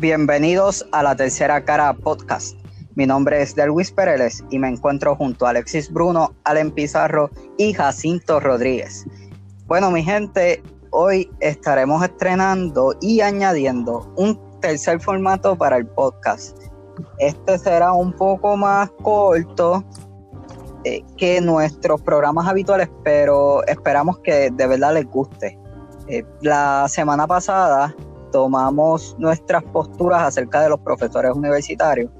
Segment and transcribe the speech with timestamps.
[0.00, 2.56] Bienvenidos a la tercera cara podcast.
[2.94, 7.72] Mi nombre es Delwis Pereles y me encuentro junto a Alexis Bruno, Allen Pizarro y
[7.72, 9.04] Jacinto Rodríguez.
[9.66, 16.56] Bueno, mi gente, hoy estaremos estrenando y añadiendo un tercer formato para el podcast.
[17.18, 19.82] Este será un poco más corto
[20.84, 25.58] eh, que nuestros programas habituales, pero esperamos que de verdad les guste.
[26.06, 27.96] Eh, la semana pasada
[28.30, 32.10] tomamos nuestras posturas acerca de los profesores universitarios,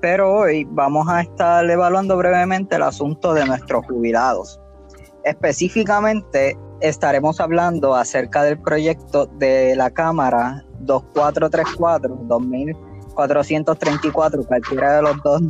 [0.00, 4.60] pero hoy vamos a estar evaluando brevemente el asunto de nuestros jubilados.
[5.24, 15.42] Específicamente estaremos hablando acerca del proyecto de la Cámara 2434, 2434, cualquiera de los dos,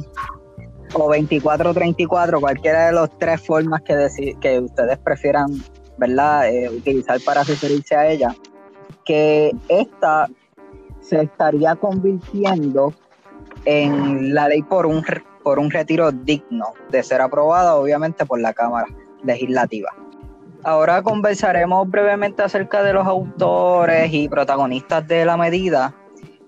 [0.94, 5.48] o 2434, cualquiera de las tres formas que, que ustedes prefieran
[5.96, 6.48] ¿verdad?
[6.48, 8.34] Eh, utilizar para referirse a ella
[9.06, 10.28] que esta
[11.00, 12.92] se estaría convirtiendo
[13.64, 15.02] en la ley por un,
[15.42, 18.88] por un retiro digno de ser aprobada, obviamente, por la Cámara
[19.24, 19.94] Legislativa.
[20.64, 25.94] Ahora conversaremos brevemente acerca de los autores y protagonistas de la medida,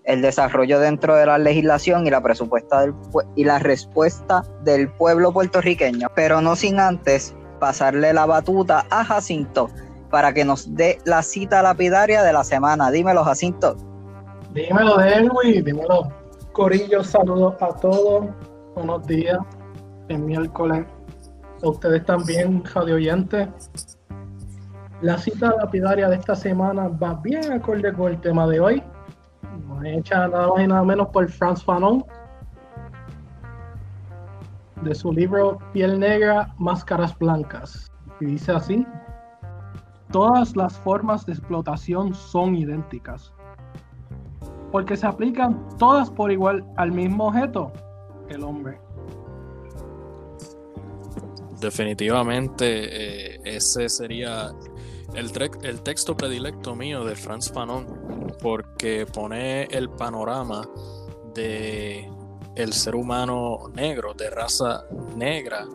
[0.02, 2.94] el desarrollo dentro de la legislación y la, presupuesta del,
[3.36, 9.68] y la respuesta del pueblo puertorriqueño, pero no sin antes pasarle la batuta a Jacinto
[10.10, 12.90] para que nos dé la cita lapidaria de la semana.
[12.90, 13.76] Dímelo, Jacinto.
[14.52, 16.12] Dímelo, Delwi, dímelo.
[16.52, 18.26] Corillo, saludos a todos.
[18.74, 19.38] Buenos días.
[20.08, 20.86] Es miércoles.
[21.62, 23.48] A ustedes también, radio oyentes.
[25.00, 28.82] La cita lapidaria de esta semana va bien acorde con el tema de hoy.
[29.68, 32.04] Nos hecha nada más y nada menos por Franz Fanon.
[34.82, 37.92] De su libro Piel Negra, Máscaras Blancas.
[38.20, 38.86] Y dice así.
[40.10, 43.32] Todas las formas de explotación son idénticas,
[44.72, 47.72] porque se aplican todas por igual al mismo objeto,
[48.28, 48.80] el hombre.
[51.60, 54.50] Definitivamente eh, ese sería
[55.14, 55.30] el,
[55.62, 57.86] el, texto predilecto mío de Franz Fanon,
[58.40, 60.66] porque pone el panorama
[61.34, 62.08] de
[62.54, 64.84] el ser humano negro, de raza
[65.16, 65.66] negra,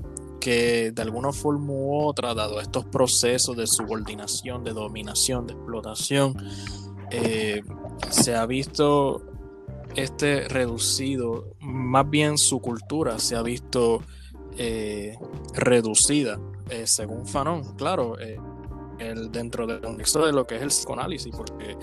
[0.44, 6.36] que de alguna forma u otra, dado estos procesos de subordinación, de dominación, de explotación,
[7.12, 7.62] eh,
[8.10, 9.24] se ha visto
[9.96, 14.02] este reducido, más bien su cultura se ha visto
[14.58, 15.16] eh,
[15.54, 16.38] reducida,
[16.70, 21.78] eh, según Fanon, claro, el, dentro del contexto de lo que es el psicoanálisis, porque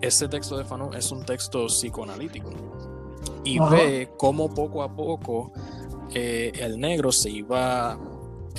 [0.00, 2.50] ese texto de Fanon es un texto psicoanalítico
[3.44, 5.52] y ve cómo poco a poco
[6.14, 7.98] eh, el negro se iba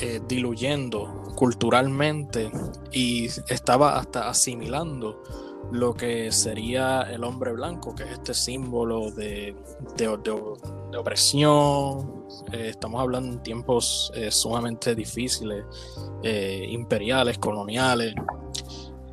[0.01, 2.51] eh, diluyendo culturalmente
[2.91, 5.23] y estaba hasta asimilando
[5.71, 9.55] lo que sería el hombre blanco, que es este símbolo de,
[10.97, 12.25] opresión.
[12.51, 15.63] Eh, estamos hablando en tiempos sumamente difíciles,
[16.23, 18.15] imperiales, coloniales.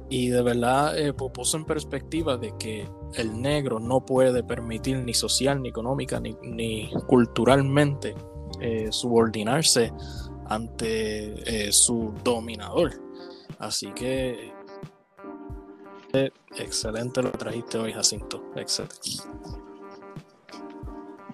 [0.09, 5.62] Y de verdad puso en perspectiva de que el negro no puede permitir ni social,
[5.62, 8.15] ni económica, ni, culturalmente
[8.60, 9.93] eh, subordinarse
[10.49, 12.93] ante eh, su dominador.
[13.59, 14.53] Así que
[16.12, 18.44] eh, excelente lo trajiste hoy, Jacinto.
[18.54, 18.97] Excelente.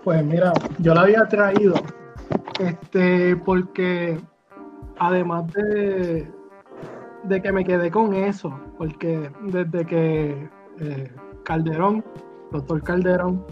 [0.05, 1.75] Pues mira, yo lo había traído
[2.59, 4.21] este porque
[4.99, 6.29] además de,
[7.25, 10.49] de que me quedé con eso, porque desde que
[11.45, 12.05] Calderón,
[12.51, 13.45] doctor Calderón,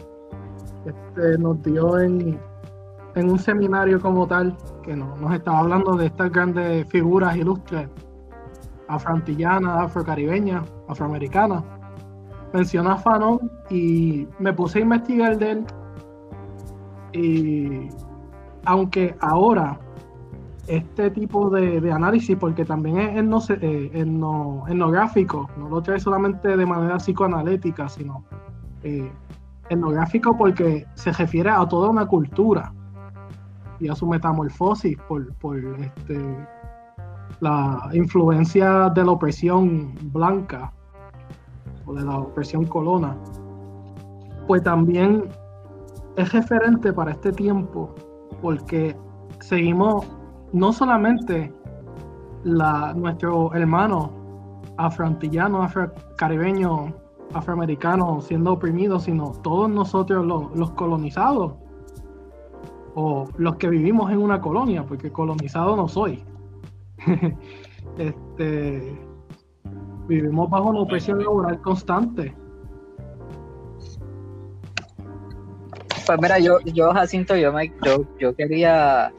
[0.84, 2.38] este, nos dio en,
[3.16, 7.88] un seminario como tal, que nos estaba hablando de estas grandes figuras ilustres,
[8.88, 11.62] afroantillanas, afrocaribeñas, afroamericanas.
[12.52, 15.66] Mencionó a Fanon y me puse a investigar de él.
[17.12, 17.88] Y
[18.64, 19.78] aunque ahora
[20.70, 26.98] este tipo de, análisis, porque también es eh, etnográfico, no lo trae solamente de manera
[26.98, 28.24] psicoanalítica, sino
[28.84, 29.10] eh,
[29.68, 32.72] etnográfico porque se refiere a toda una cultura
[33.80, 35.26] y a su metamorfosis por,
[35.80, 36.46] este,
[37.40, 40.72] la influencia de la opresión blanca
[41.84, 43.16] o de la opresión colona,
[44.46, 45.24] pues también
[46.16, 47.92] es referente para este tiempo
[48.40, 48.96] porque
[49.40, 50.06] seguimos
[50.52, 51.52] no solamente
[52.44, 54.12] la, nuestro hermano
[54.76, 56.94] afroantillano, afrocaribeño,
[57.34, 61.54] afroamericano siendo oprimidos, sino todos nosotros los, colonizados
[62.94, 66.24] o los que vivimos en una colonia, porque colonizado no soy.
[67.98, 68.98] este,
[70.08, 72.34] vivimos bajo una opresión laboral constante.
[76.06, 79.12] pues mira, yo, yo Jacinto, yo, me, yo, yo quería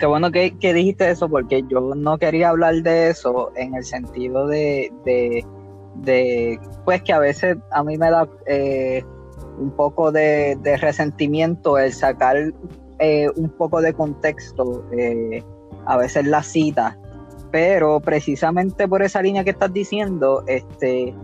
[0.00, 4.46] Qué bueno que, dijiste eso, porque yo no quería hablar de eso en el sentido
[4.46, 9.04] de, de, pues que a veces a mí me da eh,
[9.58, 12.38] un poco de, resentimiento el sacar
[12.98, 15.44] eh, un poco de contexto, eh,
[15.84, 16.98] a veces la cita,
[17.50, 21.14] pero precisamente por esa línea que estás diciendo, este,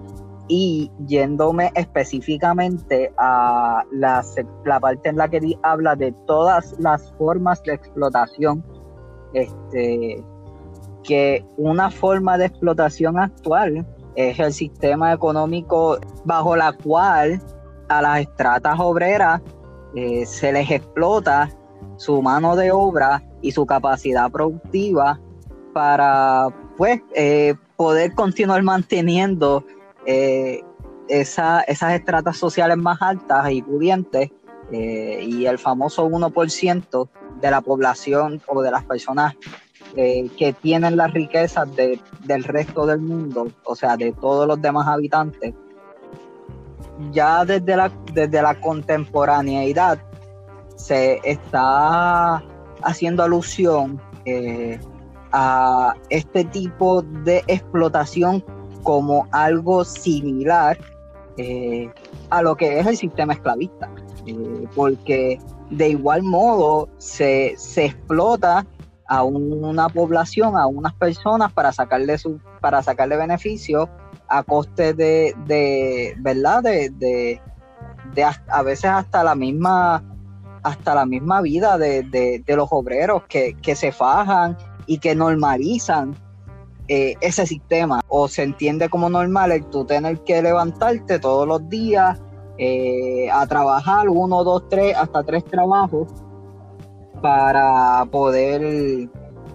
[0.48, 4.24] y yéndome específicamente a la,
[4.64, 8.64] la, parte en la que habla de todas las formas de explotación,
[9.34, 10.24] este,
[11.02, 17.40] que una forma de explotación actual es el sistema económico bajo la cual
[17.88, 19.40] a las estratas obreras
[19.94, 21.50] eh, se les explota
[21.96, 25.20] su mano de obra y su capacidad productiva
[25.72, 29.64] para pues eh, poder continuar manteniendo
[30.06, 30.62] eh,
[31.08, 34.30] esas estratas sociales más altas y pudientes
[34.72, 37.08] eh, y el famoso 1%
[37.40, 39.34] de la población o de las personas
[39.96, 44.86] eh, que tienen las riquezas del resto del mundo, o sea, de todos los demás
[44.88, 45.54] habitantes,
[47.12, 49.98] ya desde la, desde la contemporaneidad
[50.76, 52.42] se está
[52.82, 54.00] haciendo alusión
[55.32, 58.42] a este tipo de explotación
[58.86, 60.78] como algo similar
[61.38, 61.90] eh,
[62.30, 63.90] a lo que es el sistema esclavista,
[64.26, 65.40] eh, porque
[65.70, 68.64] de igual modo se, explota
[69.08, 72.80] a una población, a unas personas para sacarle su, para
[73.18, 73.90] beneficio
[74.28, 77.40] a coste de, de verdad, de, de,
[78.48, 80.04] a veces hasta la misma
[80.62, 84.56] hasta la misma vida de, los obreros que, que se fajan
[84.86, 86.16] y que normalizan
[86.88, 91.68] eh, ese sistema o se entiende como normal el tú tener que levantarte todos los
[91.68, 92.20] días
[92.58, 96.08] eh, a trabajar uno, dos, tres, hasta tres trabajos
[97.20, 99.08] para poder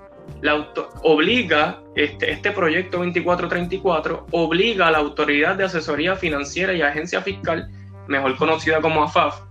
[0.41, 0.67] la
[1.03, 7.69] obliga, este, este proyecto 2434 obliga a la Autoridad de Asesoría Financiera y Agencia Fiscal,
[8.07, 9.43] mejor conocida como AFAF,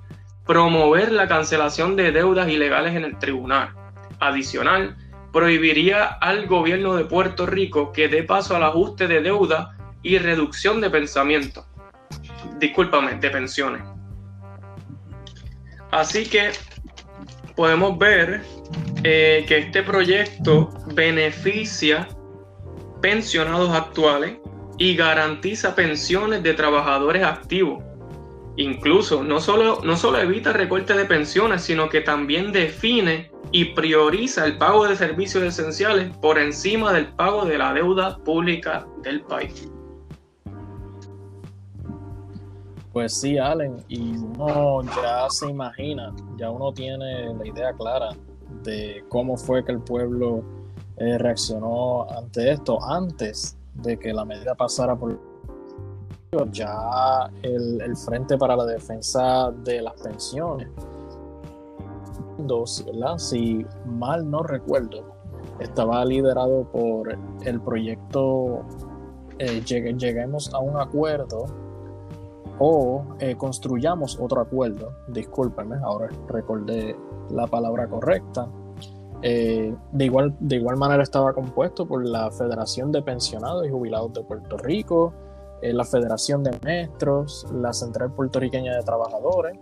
[0.48, 3.76] promover la cancelación de deudas ilegales en el tribunal.
[4.20, 4.98] Adicional,
[5.32, 10.82] prohibiría al gobierno de Puerto Rico que dé paso al ajuste de deuda y reducción
[10.82, 11.66] de pensamiento.
[12.60, 13.84] Discúlpame, de pensiones.
[15.92, 16.52] Así que
[17.56, 18.42] podemos ver
[19.04, 22.08] eh, que este proyecto beneficia
[23.02, 24.38] pensionados actuales
[24.78, 27.84] y garantiza pensiones de trabajadores activos.
[28.58, 34.46] Incluso no solo, no solo evita recorte de pensiones, sino que también define y prioriza
[34.46, 39.70] el pago de servicios esenciales por encima del pago de la deuda pública del país.
[42.92, 48.10] Pues sí, Allen, y uno ya se imagina, ya uno tiene la idea clara
[48.64, 50.44] de cómo fue que el pueblo
[50.98, 55.20] eh, reaccionó ante esto antes de que la medida pasara por
[56.52, 60.70] ya el, el Frente para la Defensa de las Pensiones.
[63.18, 65.04] Si mal no recuerdo,
[65.60, 68.64] estaba liderado por el proyecto
[69.40, 71.46] eh, Lleguemos a un acuerdo
[72.60, 74.94] o eh, construyamos otro acuerdo.
[75.08, 76.96] Discúlpenme, ahora recordé
[77.30, 78.48] la palabra correcta.
[79.22, 84.14] Eh, de, igual, de igual manera estaba compuesto por la Federación de Pensionados y Jubilados
[84.14, 85.14] de Puerto Rico,
[85.62, 89.58] eh, la Federación de Maestros, la Central Puertorriqueña de Trabajadores,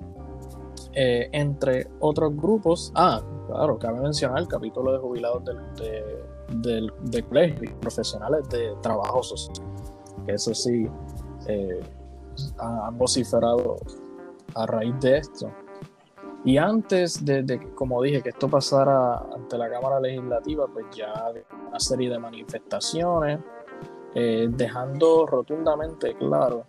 [0.93, 2.91] eh, entre otros grupos.
[2.95, 7.25] Ah, claro, cabe mencionar el capítulo de jubilados del, de, del,
[7.79, 9.51] profesionales de trabajos
[10.25, 10.87] que eso sí
[11.47, 11.81] eh,
[12.57, 13.77] han vociferado
[14.55, 15.51] a raíz de esto.
[16.43, 21.11] Y antes de, de, como dije, que esto pasara ante la Cámara Legislativa, pues ya
[21.67, 23.39] una serie de manifestaciones,
[24.17, 26.65] eh, dejando rotundamente claro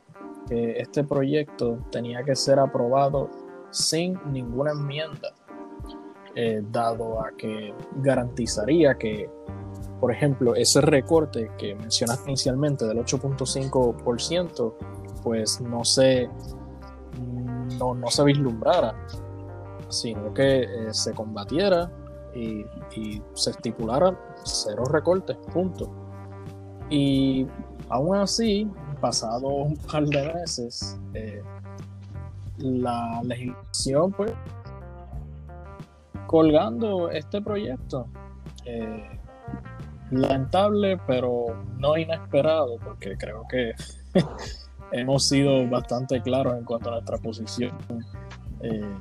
[0.48, 3.30] que este proyecto tenía que ser aprobado
[3.70, 5.32] sin ninguna enmienda,
[6.34, 7.72] eh, dado a que
[8.02, 9.30] garantizaría que,
[10.00, 14.74] por ejemplo, ese recorte que mencionaste inicialmente del 8.5%,
[15.22, 16.28] pues no se,
[17.78, 18.94] no, no, se vislumbrara,
[19.88, 21.92] sino que eh, se combatiera
[22.34, 26.05] y, y se estipularan cero recortes, punto.
[26.90, 27.46] Y
[27.88, 28.68] aún así,
[29.00, 31.42] pasado un par de meses, eh,
[32.58, 34.32] la legislación, pues,
[36.26, 38.06] colgando este proyecto.
[38.64, 39.16] Eh,
[40.10, 41.46] lamentable, pero
[41.78, 43.72] no inesperado, porque creo que
[44.92, 47.76] hemos sido bastante claros en cuanto a nuestra posición
[48.60, 48.94] eh,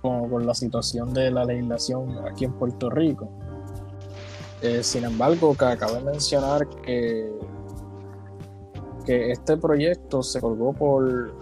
[0.00, 3.28] con la situación de la legislación aquí en Puerto Rico.
[4.62, 7.32] Eh, sin embargo, que acabo de mencionar que,
[9.06, 11.32] que este proyecto se colgó por,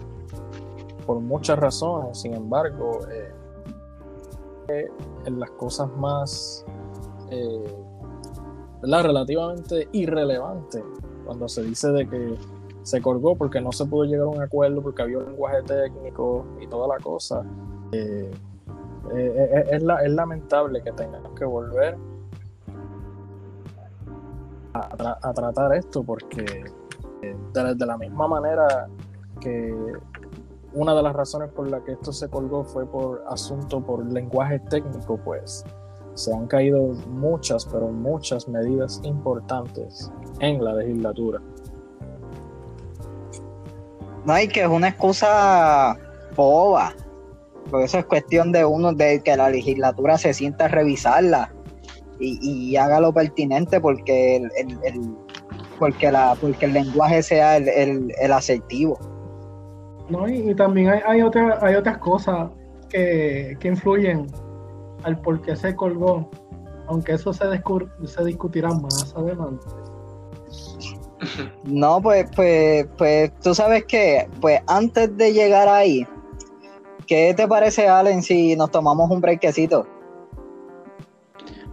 [1.05, 2.17] por muchas razones.
[2.17, 3.01] Sin embargo,
[4.69, 4.87] eh,
[5.25, 6.65] en las cosas más
[7.29, 7.75] eh,
[8.81, 10.83] relativamente irrelevantes,
[11.25, 12.37] cuando se dice de que
[12.83, 16.45] se colgó porque no se pudo llegar a un acuerdo, porque había un lenguaje técnico
[16.61, 17.43] y toda la cosa,
[17.91, 18.29] es,
[19.13, 21.97] es lamentable que tengamos que volver
[24.79, 26.63] a, tratar esto porque
[27.21, 28.87] eh, de, la misma manera
[29.41, 29.73] que
[30.73, 34.59] una de las razones por la que esto se colgó fue por asunto por lenguaje
[34.59, 35.65] técnico, pues
[36.13, 41.41] se han caído muchas, pero muchas medidas importantes en la legislatura.
[44.25, 45.97] No, hay que es una excusa
[46.35, 46.93] boba,
[47.69, 51.53] porque eso es cuestión de uno, de que la legislatura se sienta a revisarla
[52.19, 55.15] y, haga lo pertinente porque el,
[55.77, 58.99] porque la porque el lenguaje sea el, el, asertivo.
[60.09, 61.21] No, y, también hay, hay,
[61.61, 62.49] hay otras cosas
[62.89, 64.27] que, influyen
[65.03, 66.29] al por qué se colgó,
[66.87, 67.45] aunque eso se,
[68.05, 69.65] se discutirá más adelante.
[71.65, 76.07] No, pues, pues, pues tú sabes que, pues antes de llegar ahí,
[77.05, 79.85] ¿qué te parece, Allen, si nos tomamos un breakcito?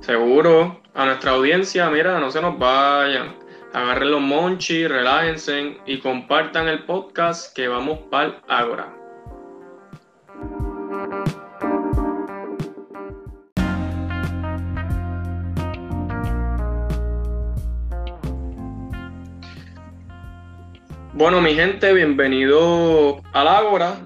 [0.06, 3.34] Seguro, a nuestra audiencia, mira, no se nos vayan.
[3.72, 8.94] Agarren los monchi, relájense y compartan el podcast que vamos para Ágora.
[21.14, 23.96] Bueno, mi gente, bienvenido al Ágora.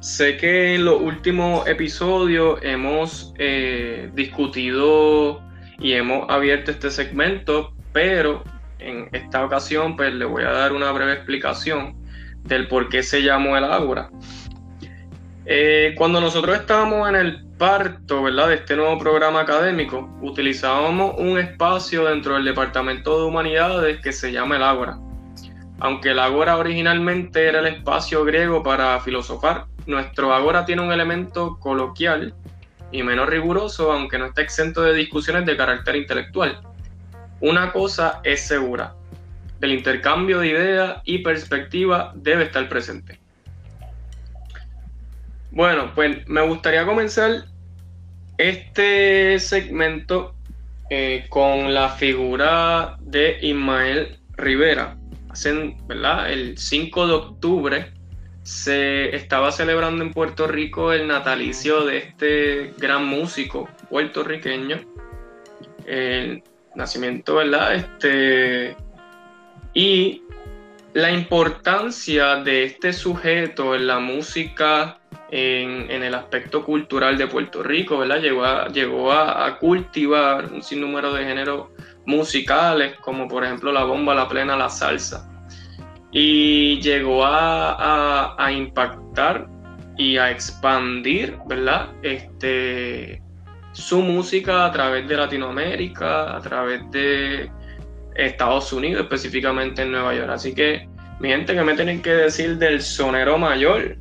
[0.00, 5.42] Sé que en los últimos episodios hemos eh, discutido
[5.78, 8.44] y hemos abierto este segmento, pero
[8.78, 11.96] en esta ocasión pues le voy a dar una breve explicación
[12.44, 14.10] del por qué se llamó el Ágora.
[15.46, 18.48] Eh, cuando nosotros estábamos en el parto ¿verdad?
[18.48, 24.32] de este nuevo programa académico, utilizábamos un espacio dentro del Departamento de Humanidades que se
[24.32, 24.98] llama el Ágora.
[25.80, 31.58] Aunque el agora originalmente era el espacio griego para filosofar, nuestro agora tiene un elemento
[31.60, 32.34] coloquial
[32.90, 36.60] y menos riguroso, aunque no está exento de discusiones de carácter intelectual.
[37.40, 38.94] Una cosa es segura,
[39.60, 43.18] el intercambio de ideas y perspectiva debe estar presente.
[45.50, 47.44] Bueno, pues me gustaría comenzar
[48.36, 50.34] este segmento
[50.90, 54.97] eh, con la figura de Ismael Rivera,
[55.46, 57.92] El 5 de octubre
[58.42, 64.80] se estaba celebrando en Puerto Rico el natalicio de este gran músico puertorriqueño.
[65.86, 66.42] el
[66.74, 67.74] nacimiento, ¿verdad?
[67.74, 68.76] Este,
[69.74, 70.22] y
[70.94, 74.98] la importancia de este sujeto en la música,
[75.30, 78.20] en, el aspecto cultural de Puerto Rico, ¿verdad?
[78.72, 81.68] Llegó, a, a, cultivar un sinnúmero de géneros
[82.06, 85.27] musicales, como por ejemplo la bomba, la plena, la salsa.
[86.10, 89.46] Y llegó a, impactar
[89.96, 91.88] y a expandir, ¿verdad?
[92.02, 93.22] Este,
[93.72, 97.50] su música a través de Latinoamérica, a través de
[98.14, 100.30] Estados Unidos, específicamente en Nueva York.
[100.30, 100.88] Así que,
[101.20, 103.98] mi gente, ¿qué me tienen que decir del sonero mayor?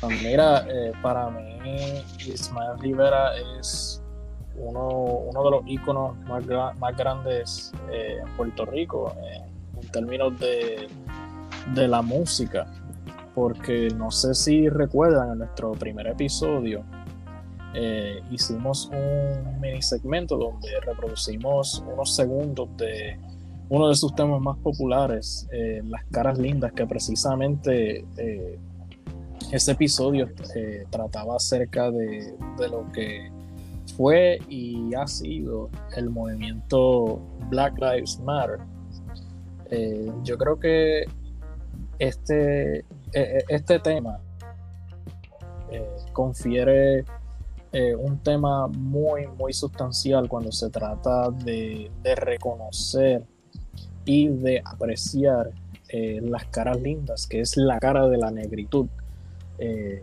[0.00, 4.02] Pues mira, eh, para mí Ismael Rivera es
[4.56, 6.44] uno, de los íconos más,
[6.78, 9.14] más grandes eh, en Puerto Rico
[9.80, 10.88] en términos de,
[11.74, 12.66] de la música,
[13.34, 16.84] porque no sé si recuerdan en nuestro primer episodio,
[17.78, 23.18] eh, hicimos un mini segmento donde reproducimos unos segundos de
[23.68, 28.58] uno de sus temas más populares, eh, Las caras lindas, que precisamente eh,
[29.52, 30.26] ese episodio
[30.88, 33.30] trataba acerca de, de, lo que
[33.96, 37.20] fue y ha sido el movimiento
[37.50, 38.60] Black Lives Matter.
[40.24, 41.04] yo creo que
[41.98, 44.20] este, este tema
[46.12, 47.04] confiere
[47.72, 53.22] eh, un tema muy, muy sustancial cuando se trata de, reconocer
[54.06, 55.50] y de apreciar
[55.88, 58.86] eh, las caras lindas, que es la cara de la negritud.
[59.58, 60.02] Eh,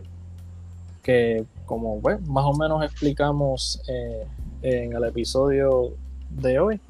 [1.02, 3.82] que como más o menos explicamos
[4.62, 5.94] en el episodio
[6.30, 6.80] de hoy,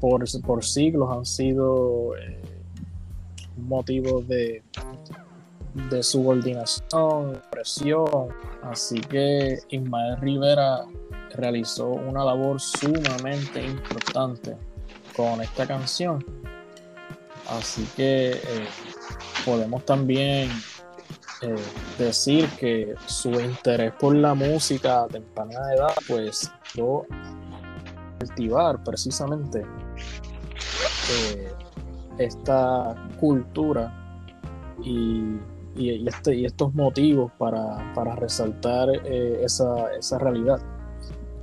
[0.00, 2.12] por, por siglos han sido
[3.56, 4.62] motivos de
[5.90, 8.28] de subordinación, presión.
[8.62, 10.84] Así que Ismael Rivera
[11.34, 14.56] realizó una labor sumamente importante
[15.14, 16.24] con esta canción.
[17.48, 18.66] Así que eh,
[19.44, 20.50] podemos también
[21.42, 21.54] eh,
[21.98, 27.06] decir que su interés por la música a temprana edad, pues yo
[28.18, 29.64] cultivar precisamente
[31.10, 31.55] eh,
[32.18, 33.92] esta cultura
[34.82, 35.38] y
[35.78, 40.58] este, y, estos motivos para, resaltar eh, esa, realidad.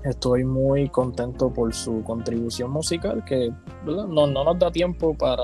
[0.03, 3.53] Estoy muy contento por su contribución musical, que
[3.85, 5.43] no, nos da tiempo para,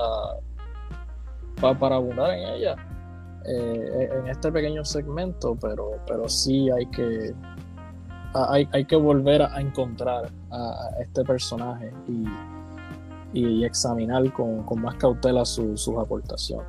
[1.60, 2.76] para, abundar en ella
[3.46, 7.32] eh, en este pequeño segmento, pero, pero sí hay que,
[8.34, 12.24] hay, que volver a, encontrar a, este personaje y,
[13.34, 16.66] examinar con, más cautela sus aportaciones.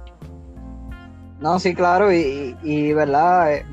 [1.40, 3.66] No, sí, claro, y, y verdad, eh,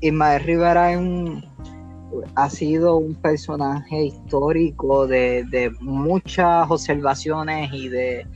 [0.00, 0.90] Ismael Rivera
[2.34, 8.26] ha sido un personaje histórico de, muchas observaciones y de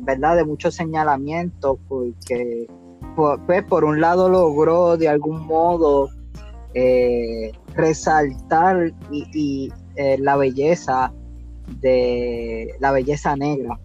[0.00, 2.66] verdad de muchos señalamientos porque
[3.14, 6.08] pues por un lado logró de algún modo
[6.74, 11.12] eh, resaltar y, eh, la belleza
[11.66, 13.78] de la belleza negra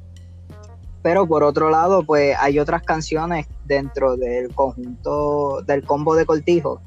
[1.01, 6.81] pero por otro lado, pues hay otras canciones dentro del conjunto del combo de Cortijo,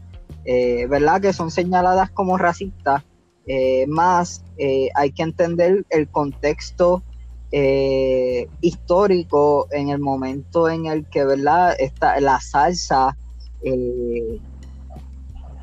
[0.44, 1.20] eh, ¿verdad?
[1.20, 3.02] Que son señaladas como racistas,
[3.46, 7.02] eh, más eh, hay que entender el contexto
[8.62, 11.76] histórico en el momento en el que, ¿verdad?
[11.78, 13.14] Está la salsa,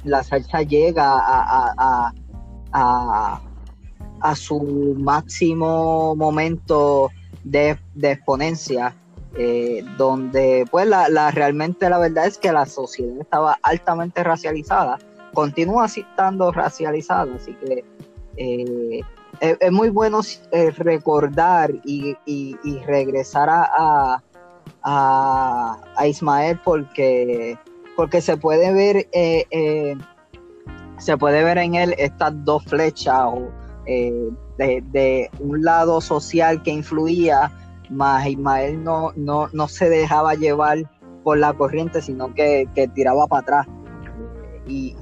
[0.03, 1.15] la salsa llega
[2.71, 3.41] a
[4.35, 7.09] su máximo momento
[7.43, 8.95] de, exponencia,
[9.37, 14.97] eh, donde pues la, realmente la verdad es que la sociedad estaba altamente racializada,
[15.33, 17.83] continúa estando racializada, así que
[18.37, 19.01] eh,
[19.39, 22.15] es, muy bueno eh, recordar y,
[22.85, 24.23] regresar a,
[24.83, 27.57] a, Ismael porque,
[27.95, 29.07] porque se puede ver
[30.99, 33.49] se puede ver en él estas dos flechas o
[34.57, 37.51] de, un lado social que influía,
[37.89, 40.77] más Ismael no, no, no se dejaba llevar
[41.23, 43.67] por la corriente, sino que, tiraba para atrás.
[44.67, 44.95] Y,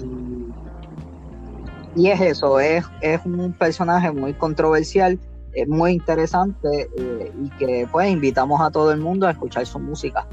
[1.95, 5.19] y, es eso, es, es, un personaje muy controversial,
[5.53, 9.79] es muy interesante eh, y que pues invitamos a todo el mundo a escuchar su
[9.79, 10.25] música.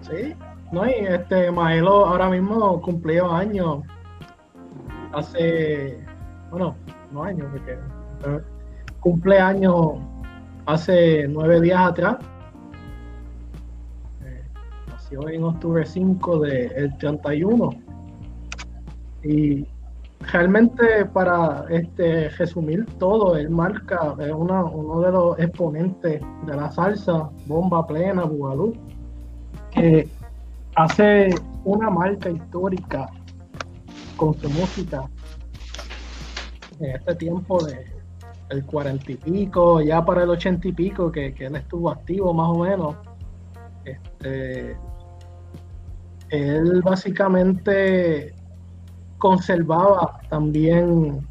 [0.00, 0.34] Sí,
[0.72, 3.84] no, y este Maelo ahora mismo cumplió años
[5.12, 6.04] hace
[6.50, 6.74] bueno,
[7.12, 8.40] no años, porque eh,
[9.00, 9.98] cumpleaños
[10.66, 12.16] hace nueve días atrás.
[14.24, 14.42] Eh,
[14.88, 17.70] nació en octubre 5 del 31.
[19.22, 19.66] Y
[20.32, 27.30] realmente para este, resumir todo, él marca, es uno de los exponentes de la salsa,
[27.46, 28.72] bomba plena, bugalú,
[29.70, 30.08] que
[30.74, 33.08] hace una marca histórica
[34.20, 35.08] con su música
[36.78, 37.86] en este tiempo de
[38.50, 42.48] el cuarenta y pico, ya para el ochenta y pico, que, él estuvo activo más
[42.50, 42.96] o menos.
[43.84, 44.76] Este,
[46.28, 48.34] él básicamente
[49.16, 51.26] conservaba también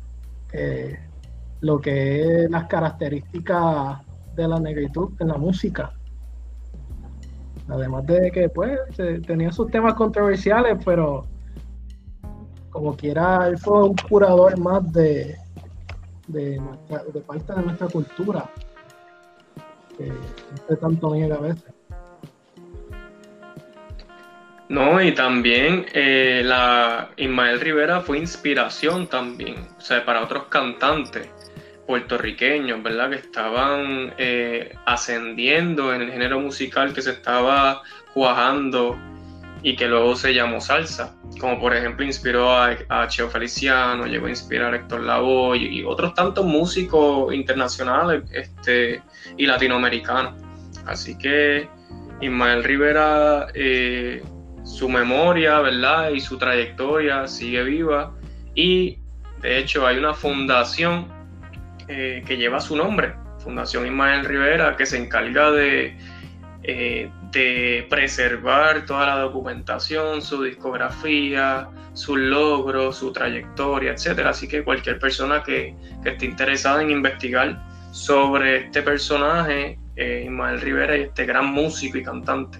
[0.54, 0.98] eh,
[1.62, 4.00] lo que es las características
[4.36, 5.94] de la negritud en la música.
[7.68, 8.80] Además de que pues
[9.28, 11.28] tenía sus temas controversiales, pero
[12.72, 15.36] como quiera, él fue un curador más de,
[16.28, 16.62] de,
[17.14, 18.50] de parte de nuestra cultura
[19.98, 21.74] que tanto niega a veces.
[24.70, 31.28] No, y también eh, la Ismael Rivera fue inspiración también, o sea, para otros cantantes
[31.88, 33.10] puertorriqueños, ¿verdad?
[33.10, 37.82] Que estaban eh, ascendiendo en el género musical que se estaba
[38.14, 38.96] cuajando
[39.62, 44.30] y que luego se llamó salsa, como por ejemplo inspiró a, Cheo Feliciano, llegó a
[44.30, 49.02] inspirar a Héctor Lavoe y, otros tantos músicos internacionales este,
[49.38, 50.36] y latinoamericanos.
[50.86, 51.68] Así que
[52.22, 54.24] Ismael Rivera eh,
[54.64, 56.12] su memoria, ¿verdad?
[56.12, 58.14] Y su trayectoria sigue viva.
[58.56, 58.98] Y
[59.42, 61.08] de hecho hay una fundación
[61.88, 65.98] eh, que lleva su nombre, Fundación Ismael Rivera, que se encarga de,
[66.64, 74.20] eh, de preservar toda la documentación, su discografía, sus logros, su trayectoria, etc.
[74.26, 77.62] Así que cualquier persona que, esté interesada en investigar
[77.92, 82.60] sobre este personaje, eh, Ismael Rivera, y este gran músico y cantante,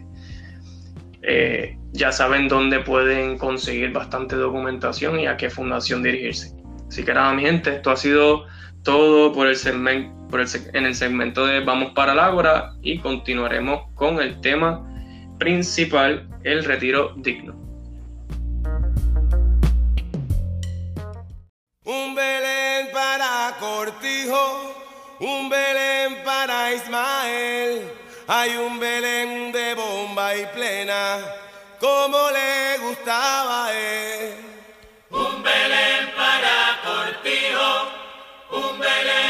[1.22, 6.56] eh, ya saben dónde pueden conseguir bastante documentación y a qué fundación dirigirse.
[6.88, 8.46] Así que nada, mi gente, esto ha sido
[8.90, 10.36] todo por el segmento,
[10.74, 14.84] en el segmento de Vamos para la Ágora y continuaremos con el tema
[15.38, 17.54] principal, el retiro digno.
[21.84, 24.74] Un Belén para Cortijo,
[25.20, 27.92] un Belén para Ismael
[28.28, 31.20] hay un Belén de bomba y plena,
[31.80, 34.49] como le gustaba a él.
[38.80, 39.29] Un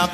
[0.00, 0.08] Un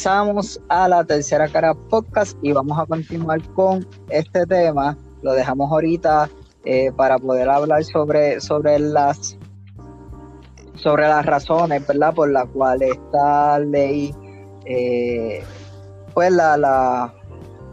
[0.00, 4.96] regresamos a la tercera cara podcast y vamos a continuar con este tema.
[5.20, 6.30] Lo dejamos ahorita
[6.64, 9.36] eh, para poder hablar sobre, sobre las
[10.76, 12.14] sobre las razones, ¿verdad?
[12.14, 14.14] Por las cuales esta ley,
[14.64, 15.42] eh,
[16.14, 17.12] pues la, la,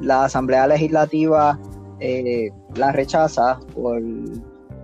[0.02, 1.58] la, Asamblea Legislativa
[2.02, 4.02] eh, la rechaza por,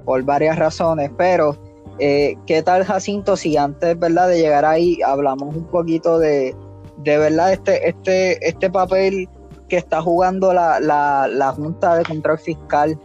[0.06, 1.58] por varias razones, pero
[2.00, 3.38] ¿Qué tal, Jacinto?
[3.38, 4.28] Si antes, ¿verdad?
[4.28, 6.56] De llegar ahí, hablamos un poquito de,
[7.04, 9.30] de verdad, este, este, este papel
[9.68, 12.98] que está jugando la, la, Junta de Control Fiscal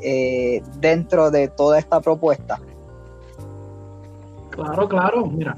[0.00, 2.58] eh, dentro de toda esta propuesta.
[4.50, 5.56] Claro, claro, mira,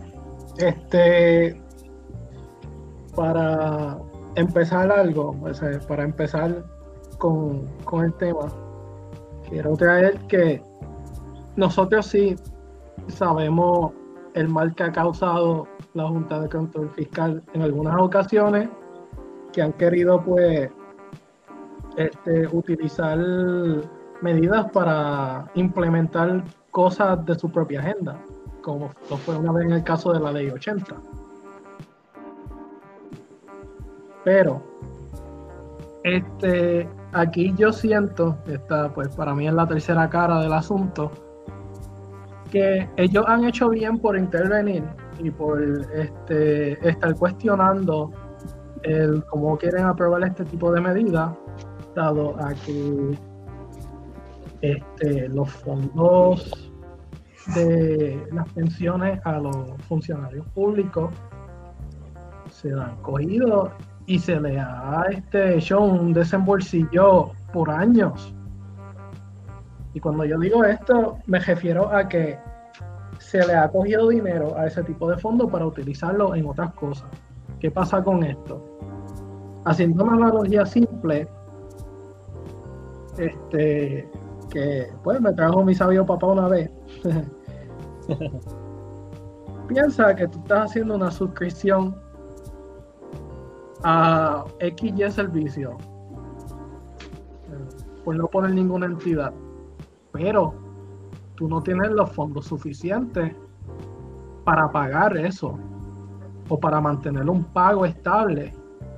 [0.59, 1.61] este,
[3.15, 3.99] para
[4.35, 5.35] empezar algo,
[5.87, 6.65] para empezar
[7.19, 8.53] con, con el tema,
[9.49, 10.63] quiero traer que
[11.57, 12.37] nosotros sí
[13.09, 13.93] sabemos
[14.35, 18.69] el mal que ha causado la Junta de Control Fiscal en algunas ocasiones,
[19.53, 20.71] que han querido pues
[21.97, 23.19] este, utilizar
[24.21, 28.21] medidas para implementar cosas de su propia agenda,
[28.63, 30.95] como lo fue una vez en el caso de la ley 80.
[34.25, 34.63] Pero
[36.05, 41.11] este, aquí yo siento, esta, pues para mí es la tercera cara del asunto,
[42.51, 44.85] que ellos han hecho bien por intervenir
[45.19, 48.11] y por este, estar cuestionando
[48.83, 51.33] el cómo quieren aprobar este tipo de medidas,
[51.95, 53.19] dado a que
[54.61, 56.73] este, los fondos
[57.55, 59.57] de las pensiones a los
[59.89, 61.13] funcionarios públicos
[62.51, 63.73] se han cogido
[64.07, 68.35] y se le ha este, hecho un desembolsillo por años.
[69.95, 72.39] Y cuando yo digo esto, me refiero a que
[73.29, 77.09] se le ha cogido dinero a ese tipo de fondos para utilizarlo en otras cosas.
[77.61, 78.65] ¿Qué pasa con esto?
[79.67, 81.29] Haciendo una analogía simple,
[83.19, 84.09] este,
[84.49, 86.71] que pues me trajo mi sabio papá una vez.
[89.69, 91.95] Piensa que tú estás haciendo una suscripción
[93.85, 95.77] a XY servicio,
[98.05, 99.35] por no poner ninguna entidad
[100.13, 100.55] pero
[101.39, 103.33] tú no tienes los fondos suficientes
[104.43, 105.57] para pagar eso
[106.49, 108.53] o para mantener un pago estable,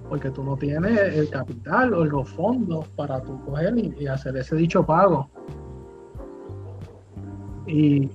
[0.09, 4.57] porque tú no tienes el capital o los fondos para tú coger y, hacer ese
[4.57, 5.29] dicho pago.
[7.66, 8.09] Y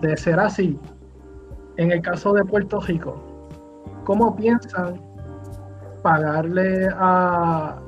[0.00, 0.78] de ser así,
[1.76, 3.20] en el caso de Puerto Rico,
[4.04, 4.98] ¿cómo piensan
[6.02, 7.78] pagarle a,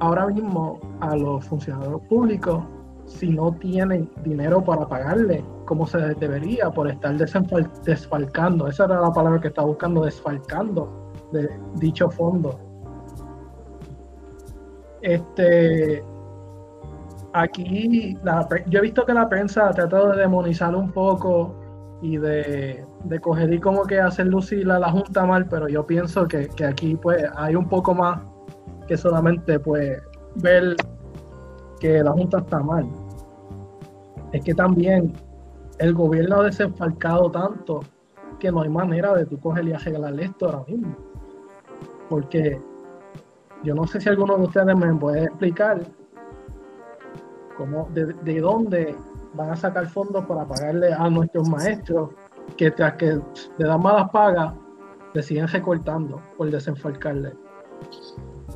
[0.00, 2.62] ahora mismo a los funcionarios públicos
[3.10, 8.66] si no tienen dinero para pagarle como se debería por estar desfalcando.
[8.66, 12.58] Esa era la palabra que estaba buscando, desfalcando de dicho fondo.
[15.02, 16.04] Este,
[17.32, 18.16] aquí
[18.66, 21.54] yo he visto que la prensa ha tratado de demonizar un poco
[22.02, 25.86] y de, de coger y como que hacer lucir a la Junta mal, pero yo
[25.86, 28.20] pienso que, que aquí pues hay un poco más
[28.86, 30.02] que solamente pues
[30.36, 30.76] ver
[31.80, 32.86] que la Junta está mal.
[34.32, 35.12] Es que también
[35.78, 37.80] el gobierno ha desenfalcado tanto
[38.38, 40.96] que no hay manera de tú coger y arreglar esto ahora mismo.
[42.08, 42.60] Porque
[43.62, 45.82] yo no sé si alguno de ustedes me puede explicar
[47.56, 48.94] cómo, de, dónde
[49.34, 52.10] van a sacar fondos para pagarle a nuestros maestros
[52.56, 53.20] que tras que
[53.58, 54.54] le dan malas pagas,
[55.14, 57.32] le siguen recortando por desenfalcarle.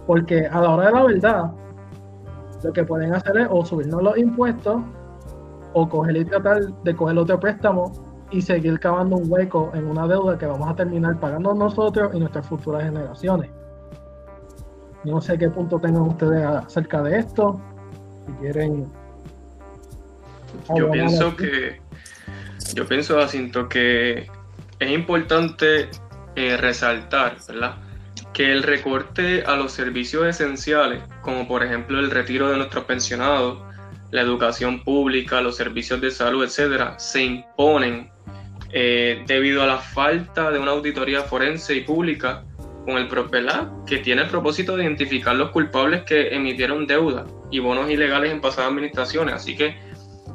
[0.06, 1.52] Porque a la hora de la verdad,
[2.62, 4.82] lo que pueden hacer es subirnos los impuestos
[5.74, 7.92] o coger y tratar de coger otro préstamo
[8.30, 12.18] y seguir cavando un hueco en una deuda que vamos a terminar pagando nosotros y
[12.18, 13.50] nuestras futuras generaciones.
[15.04, 17.60] No sé qué punto tengan ustedes acerca de esto.
[18.26, 18.86] Si quieren.
[20.74, 21.80] Yo pienso que.
[22.74, 24.26] Yo pienso, Jacinto, que
[24.78, 25.90] es importante
[26.36, 27.76] eh, resaltar, ¿verdad?
[28.32, 33.62] Que el recorte a los servicios esenciales, como por ejemplo el retiro de nuestros pensionados,
[34.14, 38.12] la educación pública, los servicios de salud, etcétera, se imponen
[38.70, 42.44] eh, debido a la falta de una auditoría forense y pública
[42.84, 43.72] con el ¿verdad?
[43.84, 48.40] que tiene el propósito de identificar los culpables que emitieron deuda y bonos ilegales en
[48.40, 49.34] pasadas administraciones.
[49.34, 49.76] Así que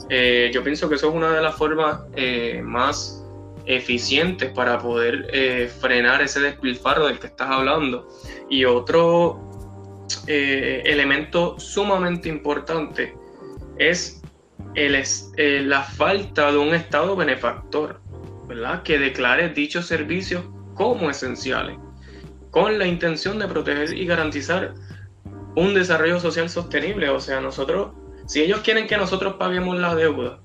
[0.10, 3.26] eh, yo pienso que eso es una de las formas eh, más
[3.65, 8.10] eficientes para poder frenar ese despilfarro del que estás hablando.
[8.50, 9.46] Y otro
[10.28, 13.18] elemento sumamente importante
[13.80, 14.22] es
[14.76, 18.00] eh, la falta de un Estado benefactor,
[18.48, 18.84] ¿verdad?
[18.84, 20.44] Que declare dichos servicios
[20.76, 21.78] como esenciales.
[22.52, 24.74] con la intención de proteger y garantizar
[25.56, 27.10] un desarrollo social sostenible.
[27.10, 27.92] O sea, nosotros,
[28.26, 30.39] si ellos quieren que nosotros paguemos la deuda,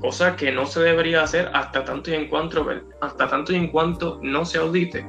[0.00, 2.66] cosa que no se debería hacer hasta tanto y en cuanto,
[3.00, 5.06] hasta tanto y en cuanto no se audite,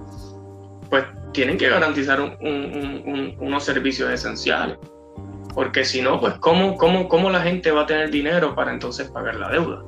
[0.90, 4.78] pues tienen que garantizar unos servicios esenciales.
[5.54, 9.10] Porque si no, pues ¿cómo, cómo, ¿cómo la gente va a tener dinero para entonces
[9.10, 9.84] pagar la deuda?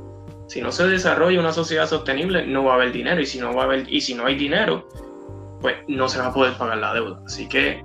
[0.48, 3.22] Si no se desarrolla una sociedad sostenible, no va a haber dinero.
[3.22, 4.88] Y si no, va a haber, y si no hay dinero,
[5.62, 7.22] pues no se va a poder pagar la deuda.
[7.26, 7.84] Así que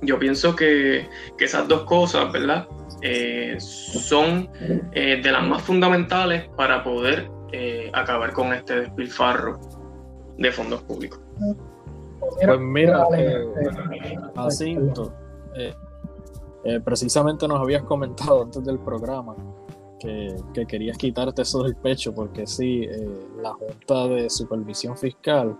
[0.00, 2.66] yo pienso que, esas dos cosas, ¿verdad?
[3.02, 4.48] Eh, son
[4.92, 9.60] eh, de las más fundamentales para poder eh, acabar con este despilfarro
[10.38, 11.20] de fondos públicos.
[12.42, 13.04] Pues mira,
[14.34, 15.14] Jacinto,
[16.84, 19.34] precisamente nos habías comentado antes del programa
[19.98, 22.86] que, que, querías quitarte eso del pecho porque sí,
[23.40, 25.56] la Junta de Supervisión Fiscal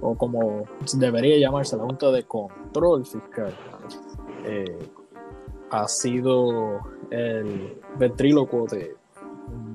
[0.00, 3.54] o como debería llamarse la Junta de Control Fiscal,
[4.44, 4.78] eh,
[5.70, 8.96] ha sido el ventríloco de,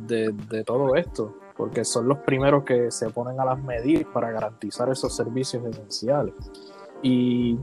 [0.07, 4.89] de, todo esto, porque son los primeros que se ponen a las medidas para garantizar
[4.89, 6.33] esos servicios esenciales.
[7.03, 7.57] Y,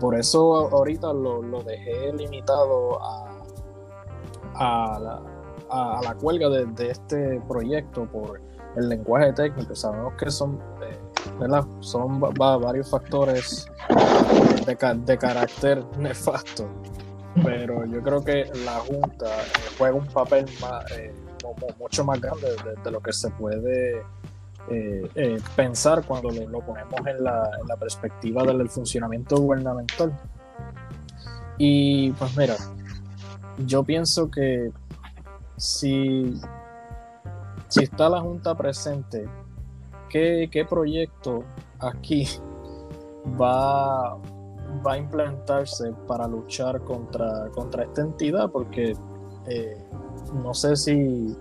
[0.00, 3.44] por eso ahorita lo, dejé limitado a,
[4.54, 5.22] a, la,
[5.70, 8.40] a, la cuelga de, este proyecto por
[8.76, 9.74] el lenguaje técnico.
[9.74, 11.06] Sabemos que son eh,
[11.80, 13.66] son varios factores
[14.66, 16.68] de, carácter nefasto,
[17.42, 20.46] pero yo creo que la Junta eh, juega un papel
[20.96, 21.14] eh,
[21.78, 22.48] mucho más grande
[22.82, 24.02] de, lo que se puede
[24.68, 30.16] eh, pensar cuando lo, ponemos en la, perspectiva del funcionamiento gubernamental.
[31.58, 32.56] Y pues mira,
[33.66, 34.70] yo pienso que
[35.56, 36.38] si,
[37.68, 39.26] si está la Junta presente
[40.08, 41.44] ¿qué, proyecto
[41.80, 42.28] aquí
[43.40, 44.16] va,
[44.86, 48.50] va a implantarse para luchar contra, contra esta entidad?
[48.50, 48.94] Porque
[49.46, 49.84] eh,
[50.42, 51.36] no sé si,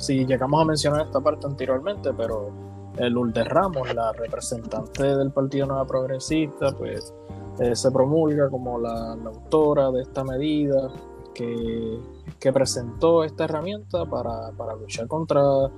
[0.00, 2.50] si llegamos a mencionar esta parte anteriormente, pero
[2.98, 7.14] Lourdes Ramos, la representante del Partido Nueva Progresista, pues
[7.60, 10.90] eh, se promulga como la, autora de esta medida
[11.34, 11.98] que,
[12.38, 15.70] que presentó esta herramienta para, para luchar contra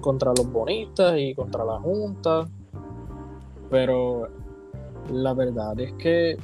[0.00, 2.48] contra los bonistas y contra la Junta.
[3.70, 4.28] Pero
[5.10, 6.38] la verdad es que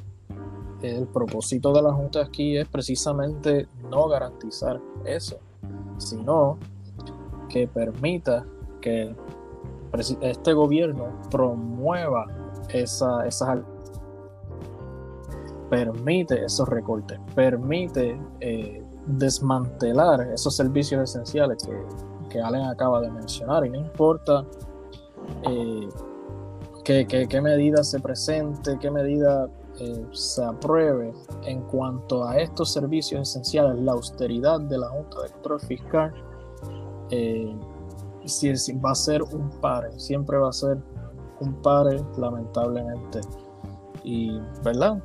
[0.82, 5.38] el propósito de la Junta aquí es precisamente no garantizar eso,
[5.98, 6.58] sino
[7.50, 8.44] que permita
[8.80, 9.14] que
[10.22, 12.26] este gobierno promueva
[12.68, 13.58] esa, esas
[15.68, 23.66] permite esos recortes, permite eh, desmantelar esos servicios esenciales que que Allen acaba de mencionar,
[23.66, 24.46] y no importa
[25.42, 25.88] eh,
[26.84, 29.48] qué, medida se presente, qué medida
[29.78, 31.12] eh, se apruebe
[31.44, 36.14] en cuanto a estos servicios esenciales, la austeridad de la Junta de Control Fiscal,
[37.10, 37.54] eh,
[38.24, 40.78] si, va a ser un pare, siempre va a ser
[41.40, 43.20] un pare, lamentablemente.
[44.02, 45.02] Y, ¿verdad?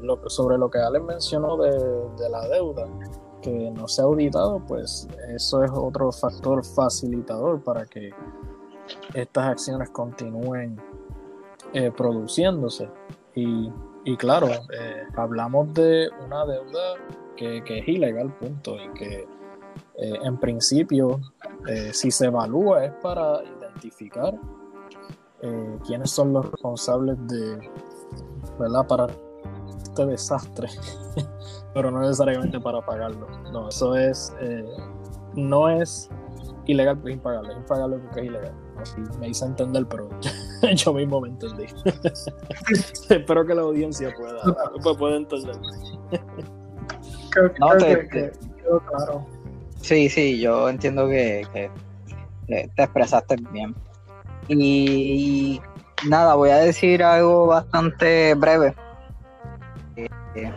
[0.00, 2.86] lo, sobre lo que Allen mencionó de, la deuda,
[3.42, 8.10] que no se ha auditado, pues eso es otro factor facilitador para que
[9.14, 10.80] estas acciones continúen
[11.72, 12.88] eh, produciéndose.
[13.34, 16.94] Y, claro, eh, hablamos de una deuda
[17.36, 19.28] que, es ilegal, punto, y que
[19.98, 21.20] eh, en principio,
[21.92, 24.38] si se evalúa, es para identificar
[25.86, 27.70] quiénes son los responsables de,
[28.58, 28.86] ¿verdad?
[28.86, 29.06] Para
[29.82, 30.68] este desastre
[31.74, 33.28] pero no necesariamente para pagarlo.
[33.52, 34.64] No, eso es, eh,
[35.34, 36.10] no es
[36.66, 37.52] ilegal, pero es impagable.
[37.52, 38.54] Es impagable porque es ilegal.
[39.20, 40.08] me hice entender, pero
[40.74, 41.66] yo mismo me entendí.
[43.10, 45.56] Espero que la audiencia pueda, pueda entender.
[47.60, 49.26] no, te, claro.
[49.80, 51.70] Sí, sí, yo entiendo que,
[52.46, 53.74] te expresaste bien.
[54.48, 55.60] Y
[56.08, 58.74] nada, voy a decir algo bastante breve.
[60.34, 60.52] Eh,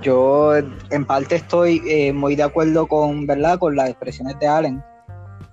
[0.00, 3.58] yo en parte estoy eh, muy de acuerdo con, ¿verdad?
[3.58, 4.82] con las expresiones de Allen,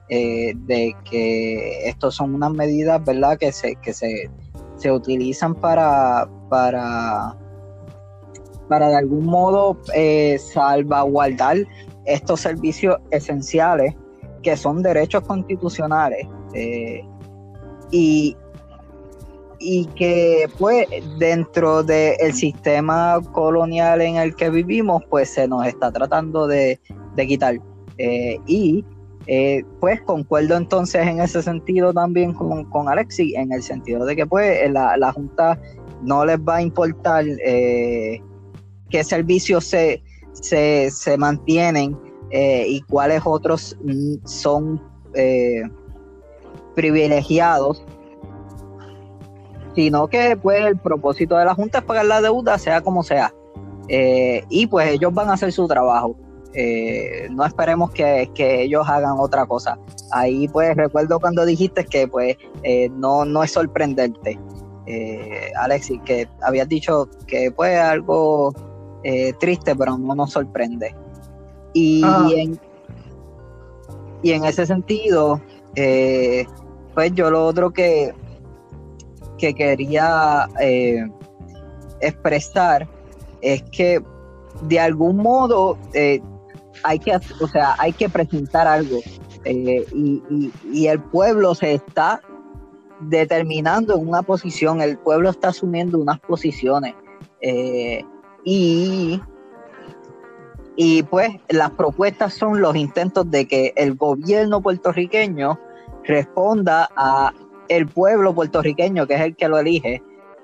[0.10, 3.38] eh, de que estos son unas medidas ¿verdad?
[3.38, 4.30] que se, que se,
[4.92, 7.38] utilizan para, para,
[8.68, 9.78] para de algún modo
[10.38, 11.58] salvaguardar
[12.06, 13.96] estos servicios esenciales
[14.42, 16.28] que son derechos constitucionales.
[17.92, 18.36] y
[19.64, 20.88] y que pues
[21.18, 26.80] dentro del sistema colonial en el que vivimos pues se nos está tratando de,
[27.16, 27.60] quitar
[27.98, 28.84] eh, y
[29.28, 34.18] eh, pues concuerdo entonces en ese sentido también con, con Alexi en el sentido de
[34.18, 35.58] que pues la, Junta
[36.02, 38.22] no les va a importar eh,
[38.90, 40.03] qué servicios se,
[40.34, 41.98] se, se mantienen
[42.36, 43.78] eh, y cuáles otros
[44.26, 44.82] son
[45.14, 45.62] eh,
[46.76, 47.86] privilegiados,
[49.76, 53.32] sino que pues el propósito de la Junta es pagar la deuda, sea como sea.
[53.88, 56.16] Eh, y pues ellos van a hacer su trabajo.
[57.30, 59.78] no esperemos que, ellos hagan otra cosa.
[60.12, 62.36] Ahí pues recuerdo cuando dijiste que pues
[62.94, 64.40] no, no es sorprenderte,
[65.56, 68.54] Alexis, que habías dicho que pues algo
[69.40, 70.96] triste, pero no nos sorprende.
[71.74, 72.04] Y,
[72.36, 72.60] en,
[74.22, 75.42] y en ese sentido,
[75.76, 76.46] eh,
[76.94, 78.14] pues yo lo otro que,
[79.38, 81.06] que quería eh,
[82.00, 82.88] expresar
[83.42, 84.02] es que
[84.62, 86.22] de algún modo eh,
[86.84, 89.00] hay que o sea hay que presentar algo
[89.46, 92.22] y, el pueblo se está
[93.02, 96.94] determinando en una posición el pueblo está asumiendo unas posiciones
[98.44, 99.22] y
[100.76, 105.60] y pues las propuestas son los intentos de que el gobierno puertorriqueño
[106.04, 107.32] responda a
[107.70, 110.02] el pueblo puertorriqueño, que es el que lo elige.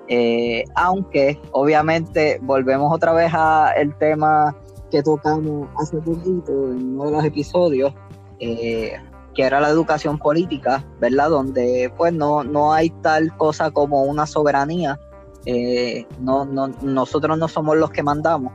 [0.07, 4.55] Eh, aunque obviamente volvemos otra vez a el tema
[4.89, 7.93] que tocamos hace poquito en uno de los episodios,
[8.39, 8.93] eh,
[9.35, 11.29] que era la educación política, ¿verdad?
[11.29, 14.99] Donde pues no, no hay tal cosa como una soberanía.
[15.45, 18.53] Eh, no, no, nosotros no somos los que mandamos.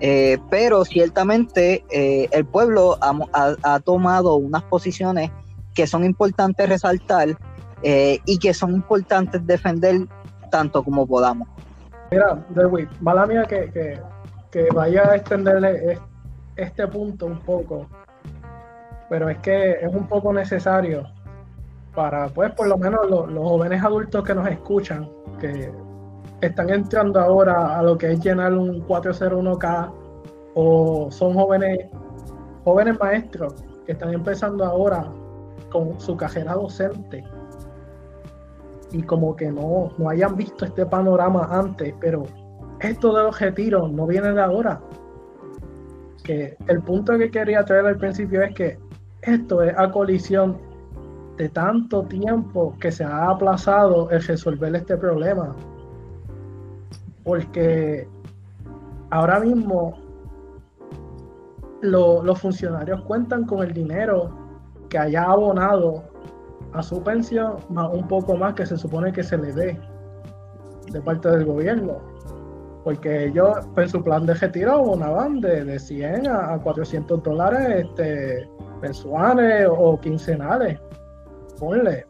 [0.00, 5.30] Eh, pero ciertamente eh, el pueblo ha, tomado unas posiciones
[5.74, 7.36] que son importantes resaltar
[7.82, 10.06] y que son importantes defender
[10.50, 11.48] tanto como podamos.
[12.10, 13.98] Mira, Derwick, mala mía que,
[14.74, 15.98] vaya a extenderle
[16.56, 17.86] este punto un poco,
[19.08, 21.04] pero es que es un poco necesario
[21.94, 25.08] para, pues, por lo menos los jóvenes adultos que nos escuchan,
[25.40, 25.72] que
[26.40, 29.92] están entrando ahora a lo que es llenar un 401k
[30.54, 31.86] o son jóvenes
[32.64, 33.54] jóvenes maestros
[33.86, 35.10] que están empezando ahora
[35.70, 37.24] con su carrera docente
[38.92, 42.24] y como que no, no hayan visto este panorama antes, pero
[42.80, 44.80] esto de los retiros no viene de ahora.
[46.24, 48.78] Que el punto que quería traer al principio es que
[49.22, 50.58] esto es a colisión
[51.36, 55.54] de tanto tiempo que se ha aplazado el resolver este problema
[57.24, 58.08] porque
[59.10, 59.98] ahora mismo
[61.82, 64.30] los funcionarios cuentan con el dinero
[64.88, 66.04] que haya abonado
[66.72, 69.80] a su pensión, más un poco más que se supone que se le dé
[70.92, 71.98] de parte del gobierno.
[72.84, 78.48] Porque ellos en su plan de retiro abonaban de, de 100 a, 400 dólares este,
[78.80, 80.78] mensuales o quincenales.
[81.58, 82.06] Ponle,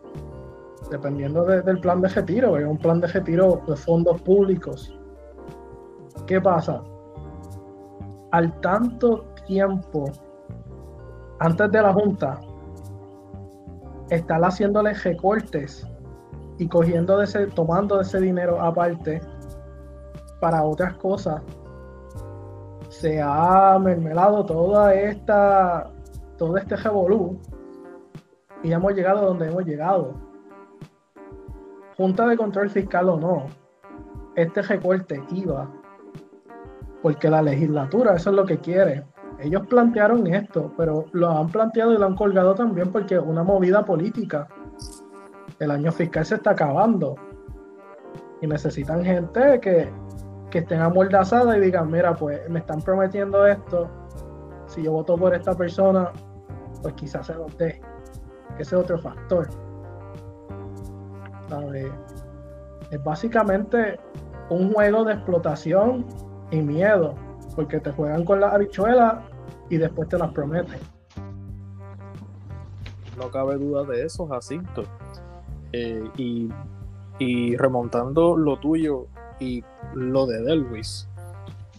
[0.91, 4.95] dependiendo del plan de retiro, es un plan de retiro de fondos públicos.
[6.31, 6.81] ¿Qué pasa?
[8.31, 10.05] Al tanto tiempo
[11.41, 12.41] antes de la Junta,
[14.11, 15.85] estar haciéndole recortes
[16.57, 19.21] y cogiendo de ese, tomando ese dinero aparte
[20.41, 21.43] para otras cosas,
[22.91, 25.91] se ha mermelado toda esta,
[26.39, 27.41] todo este revolú
[28.63, 30.15] y hemos llegado donde hemos llegado.
[31.97, 33.47] Junta de control fiscal o no,
[34.37, 35.69] este recorte iba
[37.03, 39.05] porque la legislatura eso es lo que quiere.
[39.39, 43.85] Ellos plantearon esto, pero lo han planteado y lo han colgado también porque una movida
[43.85, 44.49] política.
[45.59, 47.17] El año fiscal se está acabando
[48.41, 49.91] y necesitan gente que,
[50.51, 53.89] que estén amordazada y digan, mira, pues me están prometiendo esto,
[54.67, 56.13] si yo voto por esta persona,
[56.83, 57.81] pues quizás se los dé.
[58.59, 59.49] Ese es otro factor.
[62.91, 63.99] Es básicamente
[64.51, 66.07] un juego de explotación
[66.51, 67.15] y miedo,
[67.55, 69.25] porque te juegan con las habichuelas
[69.69, 70.79] y después te las prometen.
[73.17, 74.85] No cabe duda de eso, Jacinto.
[75.73, 76.49] Eh, y,
[77.19, 79.07] y, remontando lo tuyo
[79.39, 79.63] y
[79.95, 81.09] lo de Delwis,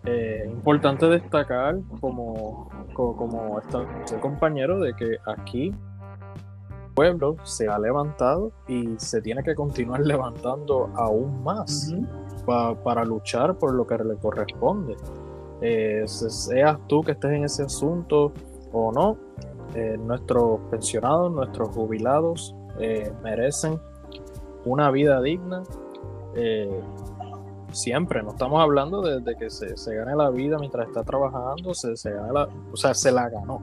[0.06, 7.78] eh, importante destacar como, como, como este compañero de que aquí el pueblo se ha
[7.78, 11.94] levantado y se tiene que continuar levantando aún más
[12.46, 14.96] para luchar por lo que le corresponde.
[15.62, 18.34] Eh, seas tú que estés en ese asunto
[18.72, 19.18] o no,
[19.76, 23.80] eh, nuestros pensionados, nuestros jubilados eh, merecen
[24.66, 25.64] una vida digna.
[27.72, 32.12] siempre, no estamos hablando de, que se, gane la vida mientras está trabajando, se, se
[32.12, 33.62] la, o sea, se la ganó.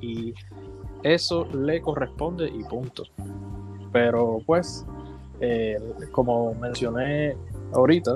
[0.00, 0.32] Y
[1.02, 3.02] eso le corresponde y punto.
[3.92, 4.86] Pero pues,
[6.12, 7.36] como mencioné
[7.72, 8.14] ahorita,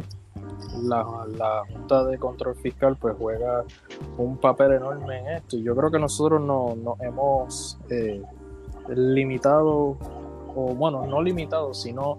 [0.83, 1.05] la,
[1.39, 3.65] la, Junta de Control Fiscal pues juega
[4.19, 5.57] un papel enorme en esto.
[5.57, 8.23] Y yo creo que nosotros nos no hemos eh,
[8.89, 9.97] limitado,
[10.55, 12.19] o bueno, no limitado, sino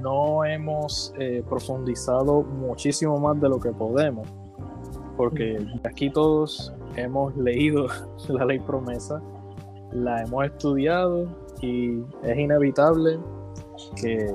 [0.00, 4.28] no hemos eh, profundizado muchísimo más de lo que podemos,
[5.16, 7.88] porque aquí todos hemos leído
[8.28, 9.20] la ley promesa,
[9.92, 11.26] la hemos estudiado
[11.60, 13.18] y es inevitable
[14.00, 14.32] que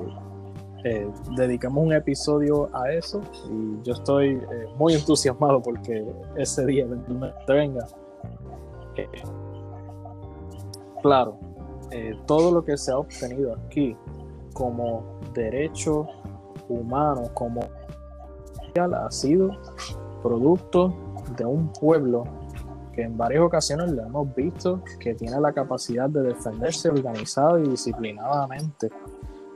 [0.84, 1.08] eh,
[1.38, 3.22] dedicamos un episodio a eso
[3.52, 6.04] y yo estoy eh, muy entusiasmado porque
[6.36, 7.86] ese día eventualmente venga.
[8.96, 9.08] Eh,
[11.02, 11.38] claro,
[12.26, 13.96] todo lo que se ha obtenido aquí
[14.54, 16.08] como derecho
[16.70, 17.62] humano, como
[18.76, 19.52] ha sido
[20.24, 20.96] producto
[21.38, 22.24] de un pueblo
[22.94, 27.70] que en varias ocasiones le hemos visto que tiene la capacidad de defenderse organizado y
[27.70, 28.90] disciplinadamente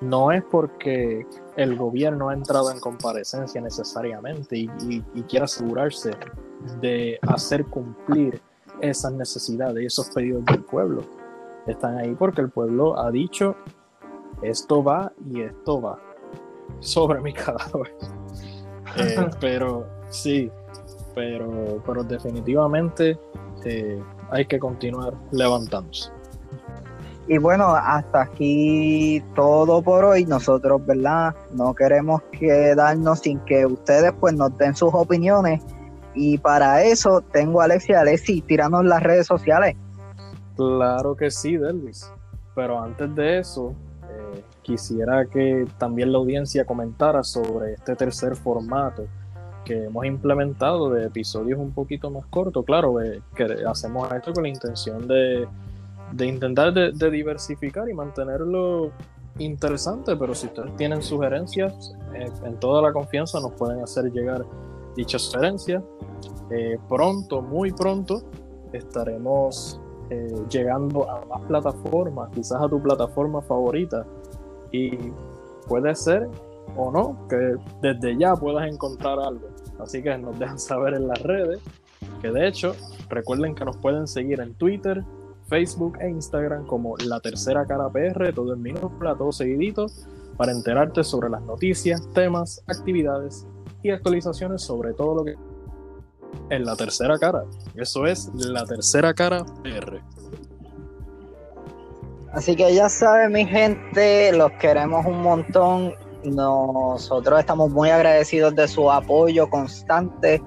[0.01, 1.25] no es porque
[1.55, 4.67] el gobierno ha entrado en comparecencia necesariamente y,
[5.27, 6.11] quiere asegurarse
[6.81, 8.41] de hacer cumplir
[8.81, 11.03] esas necesidades y esos pedidos del pueblo.
[11.67, 13.55] Están ahí porque el pueblo ha dicho
[14.41, 15.99] esto va y esto va
[16.79, 17.93] sobre mi cadáver.
[18.97, 20.49] Eh, pero sí,
[21.15, 23.19] pero, pero definitivamente
[23.65, 26.11] eh, hay que continuar levantándose.
[27.28, 30.26] Y bueno, hasta aquí todo por hoy.
[30.26, 31.36] Nosotros, ¿verdad?
[31.53, 35.63] No queremos quedarnos sin que ustedes pues nos den sus opiniones.
[36.13, 38.01] Y para eso tengo a Alexia.
[38.01, 39.76] Alexi, tiranos las redes sociales.
[40.55, 42.11] Claro que sí, Delvis.
[42.53, 43.73] Pero antes de eso,
[44.03, 49.07] eh, quisiera que también la audiencia comentara sobre este tercer formato
[49.65, 52.63] que hemos implementado de episodios un poquito más cortos.
[52.65, 55.47] Claro, eh, que hacemos esto con la intención de
[56.11, 58.91] de intentar de, diversificar y mantenerlo
[59.37, 64.45] interesante, pero si ustedes tienen sugerencias, eh, en toda la confianza nos pueden hacer llegar
[64.95, 65.83] dichas sugerencias.
[66.51, 68.23] Eh, pronto, muy pronto,
[68.71, 69.79] estaremos
[70.09, 74.05] eh, llegando a más plataformas, quizás a tu plataforma favorita.
[74.71, 74.91] Y
[75.67, 76.27] puede ser
[76.75, 79.47] o no que desde ya puedas encontrar algo.
[79.79, 81.59] Así que nos dejan saber en las redes.
[82.21, 82.75] Que de hecho,
[83.09, 85.03] recuerden que nos pueden seguir en Twitter,
[85.47, 89.87] Facebook e Instagram como La Tercera Cara PR, todo en minúscula, todo seguidito,
[90.37, 93.45] para enterarte sobre las noticias, temas, actividades
[93.83, 95.35] y actualizaciones sobre todo lo que
[96.49, 97.43] en La Tercera Cara.
[97.75, 100.01] Eso es La Tercera Cara PR.
[102.33, 105.93] Así que ya saben, mi gente, los queremos un montón.
[106.25, 110.41] Nosotros estamos muy agradecidos de su apoyo constante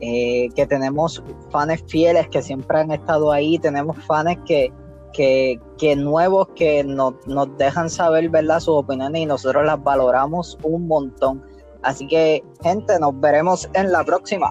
[0.00, 4.72] eh, que tenemos fans fieles que siempre han estado ahí, tenemos fans que,
[5.12, 8.60] que, nuevos que nos, nos dejan saber ¿verdad?
[8.60, 11.42] sus opiniones y nosotros las valoramos un montón.
[11.82, 14.50] Así que, gente, nos veremos en la próxima.